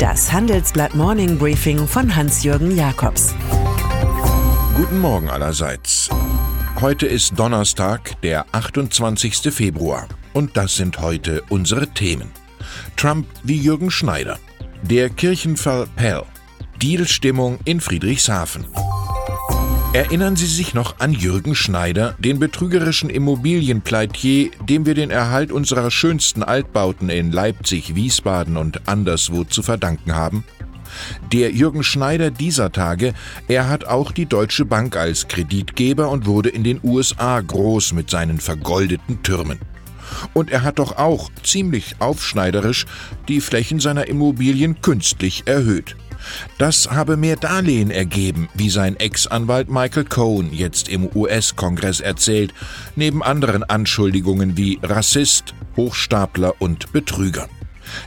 [0.00, 3.34] Das Handelsblatt Morning Briefing von Hans-Jürgen Jakobs.
[4.74, 6.08] Guten Morgen allerseits.
[6.80, 9.52] Heute ist Donnerstag, der 28.
[9.52, 10.08] Februar.
[10.32, 12.30] Und das sind heute unsere Themen.
[12.96, 14.38] Trump wie Jürgen Schneider.
[14.80, 16.22] Der Kirchenfall Pell.
[16.80, 18.64] Dealstimmung in Friedrichshafen.
[19.92, 25.90] Erinnern Sie sich noch an Jürgen Schneider, den betrügerischen Immobilienpleitier, dem wir den Erhalt unserer
[25.90, 30.44] schönsten Altbauten in Leipzig, Wiesbaden und anderswo zu verdanken haben?
[31.32, 33.14] Der Jürgen Schneider dieser Tage,
[33.48, 38.10] er hat auch die Deutsche Bank als Kreditgeber und wurde in den USA groß mit
[38.10, 39.58] seinen vergoldeten Türmen.
[40.34, 42.86] Und er hat doch auch, ziemlich aufschneiderisch,
[43.26, 45.96] die Flächen seiner Immobilien künstlich erhöht.
[46.58, 52.54] Das habe mehr Darlehen ergeben, wie sein Ex-Anwalt Michael Cohen jetzt im US-Kongress erzählt,
[52.96, 57.48] neben anderen Anschuldigungen wie Rassist, Hochstapler und Betrüger.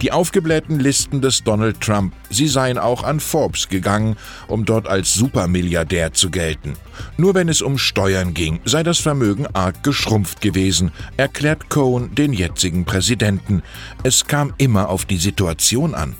[0.00, 5.14] Die aufgeblähten Listen des Donald Trump, sie seien auch an Forbes gegangen, um dort als
[5.14, 6.74] Supermilliardär zu gelten.
[7.16, 12.32] Nur wenn es um Steuern ging, sei das Vermögen arg geschrumpft gewesen, erklärt Cohen den
[12.32, 13.62] jetzigen Präsidenten.
[14.02, 16.14] Es kam immer auf die Situation an.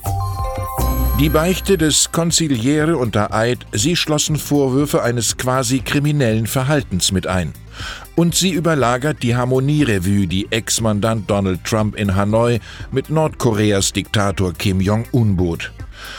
[1.20, 7.52] Die Beichte des Konziliere unter Eid, sie schlossen Vorwürfe eines quasi kriminellen Verhaltens mit ein.
[8.14, 12.60] Und sie überlagert die Harmonierevue, die Ex-Mandant Donald Trump in Hanoi
[12.92, 15.72] mit Nordkoreas Diktator Kim Jong-un bot.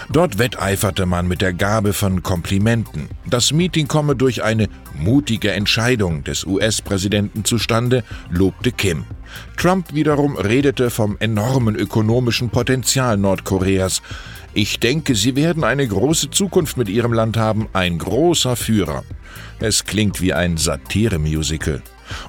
[0.10, 3.08] Dort wetteiferte man mit der Gabe von Komplimenten.
[3.26, 9.06] Das Meeting komme durch eine mutige Entscheidung des US-Präsidenten zustande, lobte Kim.
[9.56, 14.02] Trump wiederum redete vom enormen ökonomischen Potenzial Nordkoreas.
[14.54, 19.04] Ich denke, Sie werden eine große Zukunft mit Ihrem Land haben, ein großer Führer.
[19.60, 21.82] Es klingt wie ein Satire-Musical.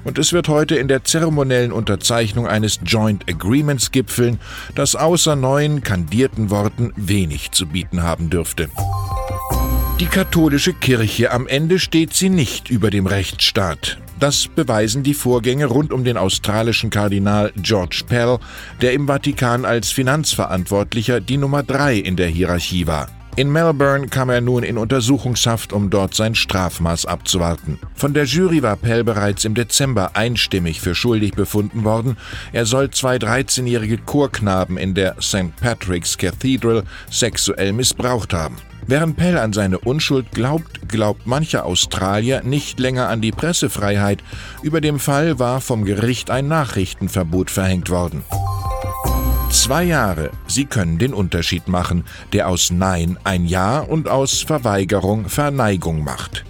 [0.03, 4.39] Und es wird heute in der zeremoniellen Unterzeichnung eines Joint Agreements gipfeln,
[4.75, 8.69] das außer neuen kandierten Worten wenig zu bieten haben dürfte.
[9.99, 13.97] Die katholische Kirche am Ende steht sie nicht über dem Rechtsstaat.
[14.21, 18.37] Das beweisen die Vorgänge rund um den australischen Kardinal George Pell,
[18.79, 23.07] der im Vatikan als Finanzverantwortlicher die Nummer drei in der Hierarchie war.
[23.35, 27.79] In Melbourne kam er nun in Untersuchungshaft, um dort sein Strafmaß abzuwarten.
[27.95, 32.15] Von der Jury war Pell bereits im Dezember einstimmig für schuldig befunden worden.
[32.53, 35.55] Er soll zwei 13-jährige Chorknaben in der St.
[35.59, 38.57] Patrick's Cathedral sexuell missbraucht haben.
[38.87, 44.23] Während Pell an seine Unschuld glaubt, glaubt mancher Australier nicht länger an die Pressefreiheit.
[44.63, 48.23] Über dem Fall war vom Gericht ein Nachrichtenverbot verhängt worden.
[49.51, 55.27] Zwei Jahre, sie können den Unterschied machen, der aus Nein ein Ja und aus Verweigerung
[55.27, 56.45] Verneigung macht.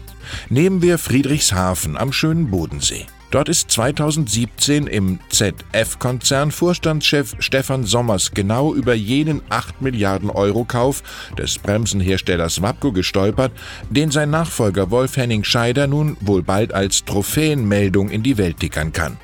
[0.50, 3.06] Nehmen wir Friedrichshafen am schönen Bodensee.
[3.32, 11.02] Dort ist 2017 im ZF-Konzern Vorstandschef Stefan Sommers genau über jenen 8 Milliarden Euro Kauf
[11.38, 13.54] des Bremsenherstellers Wapco gestolpert,
[13.90, 19.18] den sein Nachfolger Wolf-Henning Scheider nun wohl bald als Trophäenmeldung in die Welt tickern kann.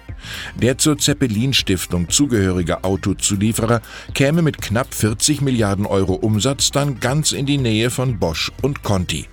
[0.55, 3.81] Der zur Zeppelin-Stiftung zugehörige Autozulieferer
[4.13, 8.83] käme mit knapp 40 Milliarden Euro Umsatz dann ganz in die Nähe von Bosch und
[8.83, 9.27] Conti.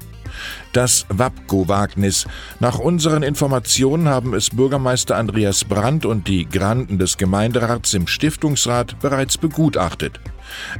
[0.74, 2.26] Das Wapko-Wagnis.
[2.58, 8.98] Nach unseren Informationen haben es Bürgermeister Andreas Brandt und die Granden des Gemeinderats im Stiftungsrat
[8.98, 10.18] bereits begutachtet.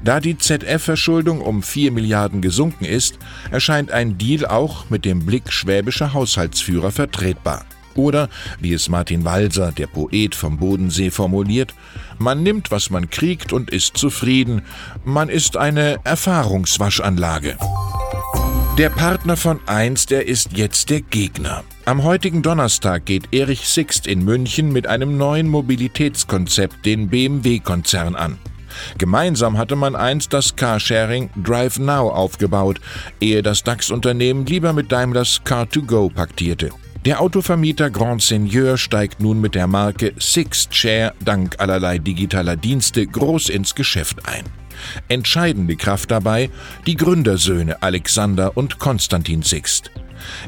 [0.03, 3.21] Da die ZF-Verschuldung um 4 Milliarden gesunken ist,
[3.53, 7.65] erscheint ein Deal auch mit dem Blick schwäbischer Haushaltsführer vertretbar.
[7.95, 8.29] Oder,
[8.59, 11.73] wie es Martin Walser, der Poet vom Bodensee, formuliert,
[12.19, 14.63] man nimmt, was man kriegt und ist zufrieden.
[15.05, 17.57] Man ist eine Erfahrungswaschanlage.
[18.77, 21.63] Der Partner von einst, der ist jetzt der Gegner.
[21.85, 28.37] Am heutigen Donnerstag geht Erich Sixt in München mit einem neuen Mobilitätskonzept den BMW-Konzern an.
[28.99, 32.81] Gemeinsam hatte man einst das Carsharing Drive Now aufgebaut,
[33.21, 36.71] ehe das DAX-Unternehmen lieber mit Daimlers Car2Go paktierte.
[37.05, 43.07] Der Autovermieter Grand Seigneur steigt nun mit der Marke Sixt Share dank allerlei digitaler Dienste
[43.07, 44.45] groß ins Geschäft ein.
[45.09, 46.49] Entscheidende Kraft dabei
[46.87, 49.91] die Gründersöhne Alexander und Konstantin Sixt.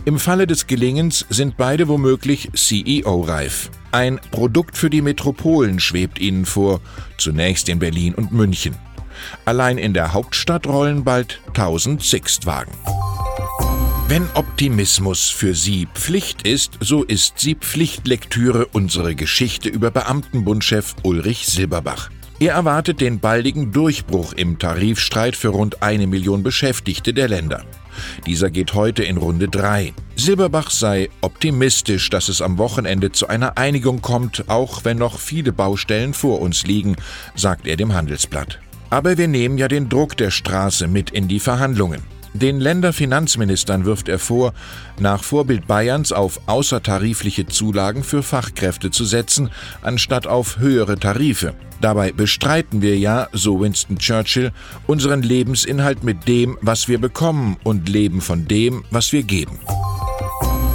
[0.07, 3.71] Im Falle des Gelingens sind beide womöglich CEO-reif.
[3.93, 6.81] Ein Produkt für die Metropolen schwebt ihnen vor,
[7.19, 8.75] zunächst in Berlin und München.
[9.45, 12.73] Allein in der Hauptstadt rollen bald 1000 Sixt-Wagen.
[14.09, 21.49] Wenn Optimismus für Sie Pflicht ist, so ist sie Pflichtlektüre unsere Geschichte über Beamtenbundchef Ulrich
[21.49, 22.11] Silberbach.
[22.39, 27.65] Er erwartet den baldigen Durchbruch im Tarifstreit für rund eine Million Beschäftigte der Länder.
[28.27, 29.93] Dieser geht heute in Runde 3.
[30.15, 35.51] Silberbach sei optimistisch, dass es am Wochenende zu einer Einigung kommt, auch wenn noch viele
[35.51, 36.95] Baustellen vor uns liegen,
[37.35, 38.61] sagt er dem Handelsblatt.
[38.89, 42.16] Aber wir nehmen ja den Druck der Straße mit in die Verhandlungen.
[42.39, 44.53] Den Länderfinanzministern wirft er vor,
[44.99, 49.51] nach Vorbild Bayerns auf außertarifliche Zulagen für Fachkräfte zu setzen,
[49.81, 51.55] anstatt auf höhere Tarife.
[51.81, 54.53] Dabei bestreiten wir ja, so Winston Churchill,
[54.87, 59.59] unseren Lebensinhalt mit dem, was wir bekommen und leben von dem, was wir geben.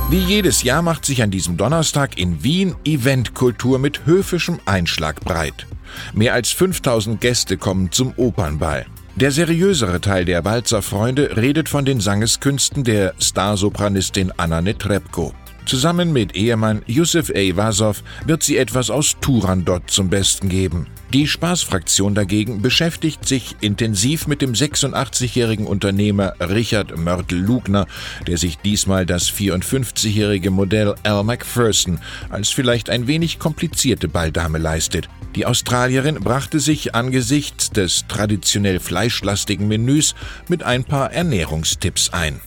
[0.09, 5.67] Wie jedes Jahr macht sich an diesem Donnerstag in Wien Eventkultur mit höfischem Einschlag breit.
[6.13, 8.85] Mehr als 5000 Gäste kommen zum Opernball.
[9.15, 15.33] Der seriösere Teil der Walzer Freunde redet von den Sangeskünsten der Starsopranistin Anna Netrebko.
[15.65, 17.55] Zusammen mit Ehemann Yusuf A.
[17.55, 20.87] Vasow wird sie etwas aus Turandot zum Besten geben.
[21.13, 27.85] Die Spaßfraktion dagegen beschäftigt sich intensiv mit dem 86-jährigen Unternehmer Richard Mörtel-Lugner,
[28.27, 31.99] der sich diesmal das 54-jährige Modell Al McPherson
[32.29, 35.09] als vielleicht ein wenig komplizierte Balldame leistet.
[35.35, 40.15] Die Australierin brachte sich angesichts des traditionell fleischlastigen Menüs
[40.47, 42.39] mit ein paar Ernährungstipps ein.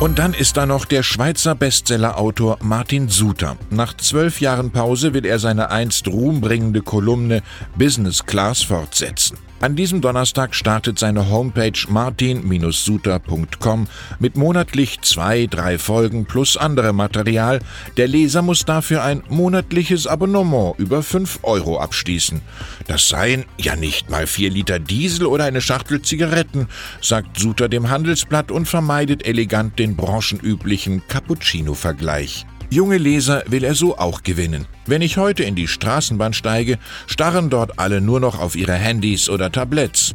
[0.00, 3.58] Und dann ist da noch der Schweizer Bestsellerautor Martin Suter.
[3.68, 7.42] Nach zwölf Jahren Pause will er seine einst ruhmbringende Kolumne
[7.76, 9.36] Business Class fortsetzen.
[9.62, 17.60] An diesem Donnerstag startet seine Homepage martin-suter.com mit monatlich zwei, drei Folgen plus anderem Material.
[17.98, 22.40] Der Leser muss dafür ein monatliches Abonnement über 5 Euro abschließen.
[22.86, 26.66] Das seien ja nicht mal vier Liter Diesel oder eine Schachtel Zigaretten,
[27.02, 32.46] sagt Suter dem Handelsblatt und vermeidet elegant den branchenüblichen Cappuccino-Vergleich.
[32.72, 34.66] Junge Leser will er so auch gewinnen.
[34.86, 36.78] Wenn ich heute in die Straßenbahn steige,
[37.08, 40.14] starren dort alle nur noch auf ihre Handys oder Tabletts.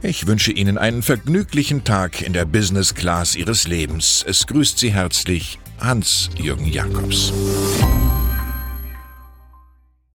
[0.00, 4.24] Ich wünsche Ihnen einen vergnüglichen Tag in der Business Class Ihres Lebens.
[4.26, 7.34] Es grüßt Sie herzlich Hans-Jürgen Jakobs.